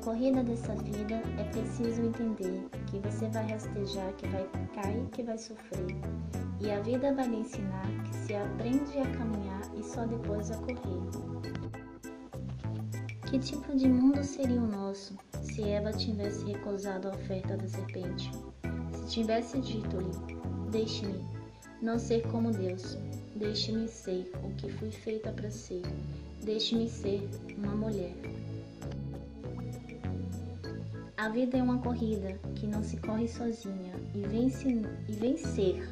corrida 0.00 0.42
dessa 0.42 0.74
vida 0.76 1.22
é 1.38 1.44
preciso 1.44 2.02
entender 2.02 2.68
que 2.86 2.98
você 2.98 3.28
vai 3.28 3.50
rastejar, 3.50 4.12
que 4.14 4.26
vai 4.28 4.48
cair, 4.74 5.06
que 5.12 5.22
vai 5.22 5.38
sofrer. 5.38 5.96
E 6.60 6.70
a 6.70 6.80
vida 6.80 7.14
vai 7.14 7.28
lhe 7.28 7.36
ensinar 7.36 7.86
que 8.04 8.14
se 8.14 8.34
aprende 8.34 8.98
a 8.98 9.16
caminhar 9.16 9.62
e 9.78 9.82
só 9.82 10.04
depois 10.06 10.50
a 10.50 10.56
correr. 10.58 11.30
Que 13.28 13.38
tipo 13.38 13.76
de 13.76 13.88
mundo 13.88 14.24
seria 14.24 14.60
o 14.60 14.66
nosso 14.66 15.16
se 15.42 15.62
Eva 15.62 15.92
tivesse 15.92 16.44
recusado 16.46 17.08
a 17.08 17.12
oferta 17.12 17.56
da 17.56 17.68
serpente? 17.68 18.30
Se 18.92 19.08
tivesse 19.08 19.60
dito-lhe: 19.60 20.10
Deixe-me 20.70 21.24
não 21.80 21.98
ser 21.98 22.26
como 22.28 22.50
Deus, 22.50 22.98
deixe-me 23.36 23.86
ser 23.88 24.30
o 24.44 24.54
que 24.56 24.70
fui 24.72 24.90
feita 24.90 25.30
para 25.32 25.50
ser, 25.50 25.82
deixe-me 26.42 26.88
ser 26.88 27.28
uma 27.56 27.74
mulher. 27.74 28.12
A 31.20 31.28
vida 31.28 31.58
é 31.58 31.62
uma 31.62 31.76
corrida 31.76 32.32
que 32.54 32.66
não 32.66 32.82
se 32.82 32.96
corre 32.96 33.28
sozinha 33.28 33.92
e, 34.14 34.22
vence, 34.22 34.66
e 35.06 35.12
vencer 35.12 35.86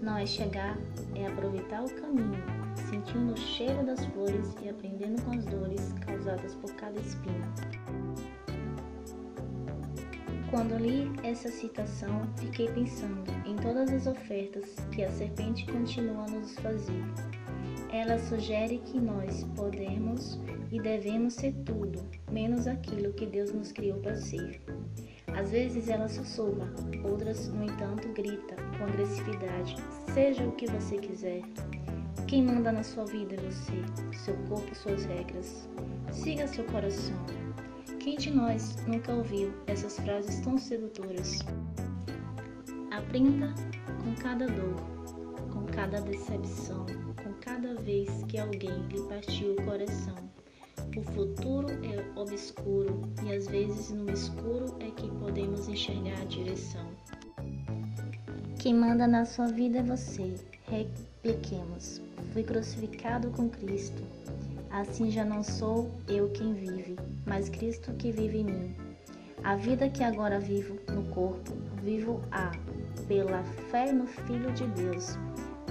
não 0.00 0.16
é 0.16 0.24
chegar, 0.24 0.78
é 1.14 1.26
aproveitar 1.26 1.84
o 1.84 1.90
caminho, 2.00 2.42
sentindo 2.74 3.34
o 3.34 3.36
cheiro 3.36 3.84
das 3.84 4.02
flores 4.06 4.56
e 4.62 4.70
aprendendo 4.70 5.20
com 5.20 5.32
as 5.32 5.44
dores 5.44 5.92
causadas 6.06 6.54
por 6.54 6.72
cada 6.76 6.98
espinho. 6.98 7.44
Quando 10.50 10.78
li 10.78 11.12
essa 11.22 11.50
citação, 11.50 12.26
fiquei 12.38 12.70
pensando 12.70 13.22
em 13.44 13.56
todas 13.56 13.92
as 13.92 14.06
ofertas 14.06 14.76
que 14.92 15.04
a 15.04 15.10
serpente 15.10 15.66
continua 15.66 16.24
a 16.24 16.30
nos 16.30 16.54
fazer. 16.60 17.04
Ela 17.94 18.18
sugere 18.18 18.78
que 18.78 18.98
nós 18.98 19.44
podemos 19.54 20.36
e 20.72 20.80
devemos 20.80 21.34
ser 21.34 21.52
tudo, 21.64 22.04
menos 22.28 22.66
aquilo 22.66 23.12
que 23.12 23.24
Deus 23.24 23.52
nos 23.52 23.70
criou 23.70 24.00
para 24.00 24.16
ser. 24.16 24.60
Às 25.28 25.52
vezes 25.52 25.88
ela 25.88 26.08
sussurra, 26.08 26.68
outras, 27.04 27.46
no 27.50 27.62
entanto, 27.62 28.08
grita 28.08 28.56
com 28.76 28.84
agressividade: 28.86 29.76
seja 30.12 30.44
o 30.44 30.50
que 30.56 30.66
você 30.66 30.96
quiser. 30.98 31.42
Quem 32.26 32.42
manda 32.42 32.72
na 32.72 32.82
sua 32.82 33.04
vida 33.04 33.36
é 33.36 33.38
você, 33.38 34.16
seu 34.24 34.36
corpo 34.48 34.74
suas 34.74 35.04
regras. 35.04 35.68
Siga 36.10 36.48
seu 36.48 36.64
coração. 36.64 37.16
Quem 38.00 38.16
de 38.16 38.32
nós 38.32 38.74
nunca 38.88 39.14
ouviu 39.14 39.54
essas 39.68 40.00
frases 40.00 40.40
tão 40.40 40.58
sedutoras? 40.58 41.38
Aprenda 42.90 43.54
com 44.02 44.20
cada 44.20 44.48
dor, 44.48 44.74
com 45.52 45.64
cada 45.66 46.00
decepção, 46.00 46.84
cada 47.44 47.74
vez 47.74 48.08
que 48.26 48.38
alguém 48.38 48.86
lhe 48.88 49.02
partiu 49.02 49.52
o 49.52 49.62
coração. 49.64 50.16
O 50.96 51.02
futuro 51.12 51.68
é 51.84 52.18
obscuro 52.18 53.02
e 53.22 53.34
às 53.34 53.46
vezes 53.46 53.90
no 53.90 54.10
escuro 54.10 54.74
é 54.80 54.90
que 54.90 55.10
podemos 55.18 55.68
enxergar 55.68 56.22
a 56.22 56.24
direção. 56.24 56.88
Quem 58.58 58.72
manda 58.72 59.06
na 59.06 59.26
sua 59.26 59.46
vida 59.48 59.80
é 59.80 59.82
você. 59.82 60.34
Repliquemos. 60.68 62.00
Fui 62.32 62.42
crucificado 62.42 63.30
com 63.30 63.50
Cristo. 63.50 64.02
Assim 64.70 65.10
já 65.10 65.24
não 65.24 65.42
sou 65.42 65.90
eu 66.08 66.30
quem 66.30 66.54
vive, 66.54 66.96
mas 67.26 67.50
Cristo 67.50 67.92
que 67.92 68.10
vive 68.10 68.38
em 68.38 68.44
mim. 68.44 68.76
A 69.42 69.54
vida 69.54 69.90
que 69.90 70.02
agora 70.02 70.40
vivo 70.40 70.78
no 70.90 71.04
corpo, 71.14 71.52
vivo 71.82 72.22
a 72.32 72.52
pela 73.06 73.42
fé 73.70 73.92
no 73.92 74.06
Filho 74.06 74.50
de 74.52 74.66
Deus, 74.68 75.18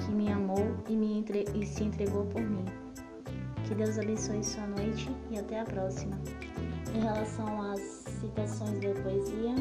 que 0.06 0.12
me 0.12 0.32
amou 0.32 0.76
e, 0.88 0.96
me 0.96 1.20
entre... 1.20 1.46
e 1.54 1.66
se 1.66 1.84
entregou 1.84 2.26
por 2.26 2.42
mim. 2.42 2.66
Que 3.66 3.76
Deus 3.76 3.98
abençoe 3.98 4.44
sua 4.44 4.68
noite 4.68 5.10
e 5.32 5.40
até 5.40 5.62
a 5.62 5.64
próxima. 5.64 6.20
Em 6.94 7.00
relação 7.00 7.62
às 7.72 7.80
citações 8.20 8.80
da 8.80 9.02
poesia, 9.02 9.56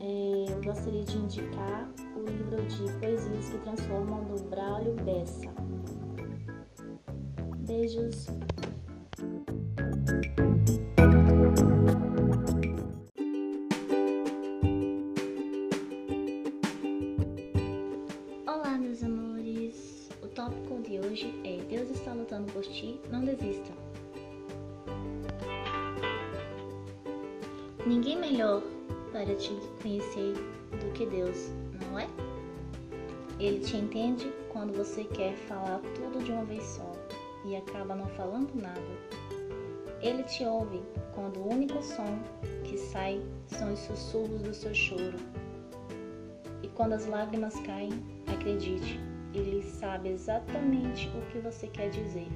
é, 0.00 0.52
eu 0.52 0.62
gostaria 0.62 1.04
de 1.04 1.18
indicar 1.18 1.88
o 2.16 2.22
livro 2.22 2.62
de 2.66 2.92
poesias 2.98 3.48
que 3.50 3.58
transformam 3.58 4.24
do 4.24 4.42
Braulio 4.48 4.94
Bessa. 5.04 5.52
Beijos. 7.66 8.26
Hoje 21.14 21.32
é 21.44 21.62
Deus 21.70 21.88
está 21.90 22.12
lutando 22.12 22.52
por 22.52 22.62
ti, 22.62 23.00
não 23.08 23.20
desista. 23.20 23.72
Ninguém 27.86 28.18
melhor 28.18 28.60
para 29.12 29.32
te 29.36 29.52
conhecer 29.80 30.32
do 30.72 30.92
que 30.92 31.06
Deus, 31.06 31.52
não 31.80 32.00
é? 32.00 32.08
Ele 33.38 33.60
te 33.60 33.76
entende 33.76 34.32
quando 34.48 34.76
você 34.76 35.04
quer 35.04 35.36
falar 35.36 35.80
tudo 35.94 36.24
de 36.24 36.32
uma 36.32 36.44
vez 36.46 36.64
só 36.64 36.90
e 37.44 37.54
acaba 37.54 37.94
não 37.94 38.08
falando 38.08 38.52
nada. 38.56 38.80
Ele 40.02 40.24
te 40.24 40.44
ouve 40.44 40.82
quando 41.14 41.38
o 41.38 41.48
único 41.48 41.80
som 41.80 42.18
que 42.64 42.76
sai 42.76 43.22
são 43.46 43.72
os 43.72 43.78
sussurros 43.78 44.42
do 44.42 44.52
seu 44.52 44.74
choro. 44.74 45.18
E 46.60 46.66
quando 46.70 46.94
as 46.94 47.06
lágrimas 47.06 47.54
caem, 47.60 47.92
acredite, 48.26 48.98
ele 49.38 49.62
sabe 49.62 50.08
exatamente 50.08 51.08
o 51.08 51.22
que 51.30 51.38
você 51.38 51.66
quer 51.66 51.90
dizer. 51.90 52.28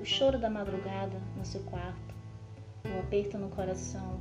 O 0.00 0.04
choro 0.04 0.38
da 0.38 0.50
madrugada 0.50 1.20
no 1.36 1.44
seu 1.44 1.62
quarto, 1.62 2.14
o 2.84 3.00
aperto 3.00 3.38
no 3.38 3.48
coração, 3.48 4.20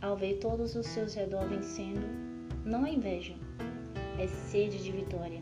ao 0.00 0.16
ver 0.16 0.38
todos 0.38 0.74
os 0.74 0.86
seus 0.86 1.14
redor 1.14 1.46
vencendo, 1.48 2.06
não 2.64 2.86
é 2.86 2.92
inveja, 2.92 3.34
é 4.18 4.26
sede 4.26 4.82
de 4.82 4.92
vitória. 4.92 5.40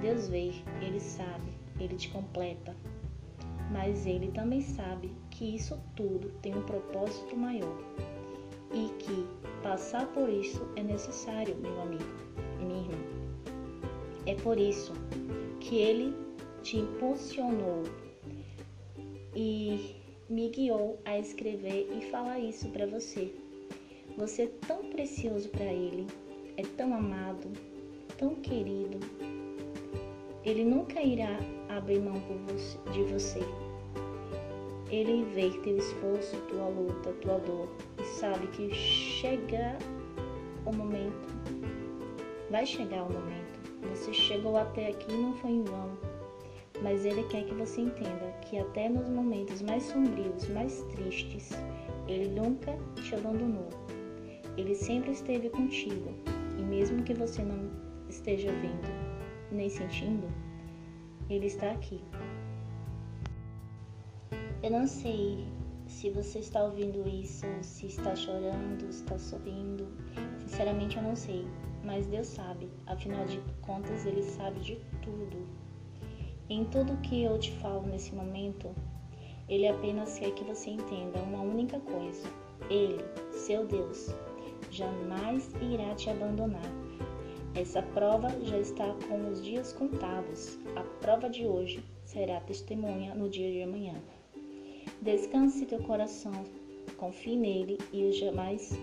Deus 0.00 0.28
vê, 0.28 0.52
ele 0.80 1.00
sabe, 1.00 1.52
ele 1.78 1.96
te 1.96 2.08
completa. 2.08 2.74
Mas 3.70 4.06
ele 4.06 4.30
também 4.30 4.60
sabe 4.60 5.12
que 5.30 5.56
isso 5.56 5.78
tudo 5.96 6.30
tem 6.40 6.56
um 6.56 6.62
propósito 6.62 7.36
maior 7.36 7.78
e 8.72 8.88
que 8.98 9.26
passar 9.62 10.06
por 10.12 10.28
isso 10.28 10.64
é 10.76 10.82
necessário, 10.82 11.56
meu 11.56 11.80
amigo. 11.82 12.04
É 14.26 14.34
por 14.34 14.58
isso 14.58 14.92
que 15.60 15.76
ele 15.76 16.14
te 16.62 16.78
impulsionou 16.78 17.84
e 19.34 19.96
me 20.28 20.48
guiou 20.48 20.98
a 21.04 21.16
escrever 21.18 21.88
e 21.96 22.10
falar 22.10 22.40
isso 22.40 22.68
para 22.70 22.86
você. 22.86 23.32
Você 24.16 24.42
é 24.42 24.50
tão 24.66 24.90
precioso 24.90 25.48
para 25.50 25.64
ele, 25.64 26.06
é 26.56 26.62
tão 26.62 26.94
amado, 26.94 27.52
tão 28.18 28.34
querido. 28.36 28.98
Ele 30.44 30.64
nunca 30.64 31.00
irá 31.00 31.38
abrir 31.68 32.00
mão 32.00 32.14
você, 32.46 32.78
de 32.90 33.02
você. 33.04 33.40
Ele 34.90 35.24
vê 35.34 35.50
teu 35.60 35.76
esforço, 35.76 36.36
tua 36.48 36.68
luta, 36.68 37.12
tua 37.20 37.38
dor 37.38 37.68
e 38.00 38.04
sabe 38.04 38.46
que 38.48 38.72
chega 38.74 39.76
o 40.64 40.72
momento, 40.72 41.28
vai 42.50 42.64
chegar 42.64 43.02
o 43.02 43.12
momento. 43.12 43.56
Você 43.90 44.12
chegou 44.36 44.56
até 44.58 44.88
aqui 44.88 45.12
não 45.12 45.32
foi 45.34 45.50
em 45.50 45.64
vão. 45.64 45.96
Mas 46.82 47.06
Ele 47.06 47.22
quer 47.24 47.44
que 47.44 47.54
você 47.54 47.80
entenda 47.80 48.30
que 48.42 48.58
até 48.58 48.86
nos 48.86 49.08
momentos 49.08 49.62
mais 49.62 49.82
sombrios, 49.84 50.46
mais 50.48 50.82
tristes, 50.94 51.52
Ele 52.06 52.28
nunca 52.28 52.76
te 52.96 53.14
abandonou. 53.14 53.70
Ele 54.58 54.74
sempre 54.74 55.12
esteve 55.12 55.48
contigo. 55.48 56.12
E 56.58 56.62
mesmo 56.62 57.02
que 57.02 57.14
você 57.14 57.42
não 57.42 57.70
esteja 58.10 58.52
vendo 58.52 58.88
nem 59.50 59.70
sentindo, 59.70 60.28
Ele 61.30 61.46
está 61.46 61.70
aqui. 61.70 62.00
Eu 64.62 64.70
não 64.70 64.86
sei 64.86 65.46
se 65.86 66.10
você 66.10 66.40
está 66.40 66.62
ouvindo 66.62 67.08
isso, 67.08 67.46
se 67.62 67.86
está 67.86 68.14
chorando, 68.14 68.92
se 68.92 69.02
está 69.02 69.18
sorrindo. 69.18 69.86
Sinceramente, 70.40 70.98
eu 70.98 71.02
não 71.02 71.16
sei. 71.16 71.46
Mas 71.86 72.04
Deus 72.08 72.26
sabe. 72.26 72.68
Afinal 72.84 73.24
de 73.26 73.40
contas, 73.62 74.04
Ele 74.04 74.24
sabe 74.24 74.58
de 74.58 74.76
tudo. 75.00 75.46
Em 76.50 76.64
tudo 76.64 77.00
que 77.00 77.22
eu 77.22 77.38
te 77.38 77.52
falo 77.52 77.86
nesse 77.86 78.12
momento, 78.12 78.74
Ele 79.48 79.68
apenas 79.68 80.18
quer 80.18 80.32
que 80.32 80.42
você 80.42 80.70
entenda 80.70 81.20
uma 81.20 81.40
única 81.40 81.78
coisa: 81.78 82.28
Ele, 82.68 82.98
seu 83.30 83.64
Deus, 83.64 84.12
jamais 84.72 85.48
irá 85.62 85.94
te 85.94 86.10
abandonar. 86.10 86.68
Essa 87.54 87.80
prova 87.80 88.28
já 88.42 88.58
está 88.58 88.92
com 89.08 89.30
os 89.30 89.42
dias 89.42 89.72
contados. 89.72 90.58
A 90.74 90.82
prova 91.00 91.30
de 91.30 91.46
hoje 91.46 91.84
será 92.04 92.40
testemunha 92.40 93.14
no 93.14 93.30
dia 93.30 93.50
de 93.50 93.62
amanhã. 93.62 93.94
Descanse 95.00 95.64
teu 95.66 95.78
coração, 95.84 96.32
confie 96.96 97.36
nele 97.36 97.78
e 97.92 98.10
jamais 98.10 98.76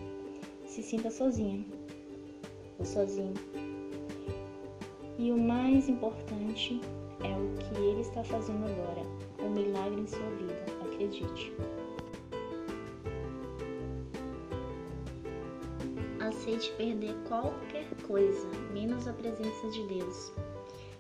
se 0.66 0.82
sinta 0.82 1.12
sozinha 1.12 1.83
ou 2.80 2.86
sozinho. 2.86 3.34
E 5.18 5.32
o 5.32 5.38
mais 5.38 5.88
importante 5.88 6.82
é 7.24 7.30
o 7.30 7.58
que 7.58 7.82
ele 7.82 8.02
está 8.02 8.24
fazendo 8.24 8.66
agora, 8.66 9.02
um 9.42 9.50
milagre 9.52 10.02
em 10.02 10.08
sua 10.08 10.30
vida, 10.32 10.66
acredite. 10.82 11.54
Aceite 16.20 16.72
perder 16.78 17.16
qualquer 17.28 17.88
coisa, 18.08 18.48
menos 18.74 19.08
a 19.08 19.14
presença 19.14 19.70
de 19.70 19.84
Deus. 19.88 20.34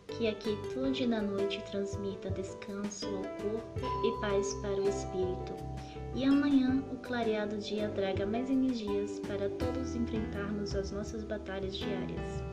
Que 0.07 0.27
a 0.27 0.35
quietude 0.35 1.07
da 1.07 1.21
noite 1.21 1.63
transmita 1.71 2.29
descanso 2.29 3.07
ao 3.07 3.23
corpo 3.23 3.79
e 4.05 4.21
paz 4.21 4.53
para 4.61 4.79
o 4.79 4.87
espírito 4.87 5.53
e 6.15 6.25
amanhã 6.25 6.83
o 6.91 6.97
clareado 6.97 7.57
dia 7.57 7.89
traga 7.89 8.25
mais 8.25 8.49
energias 8.49 9.19
para 9.21 9.49
todos 9.49 9.95
enfrentarmos 9.95 10.75
as 10.75 10.91
nossas 10.91 11.23
batalhas 11.23 11.75
diárias. 11.75 12.52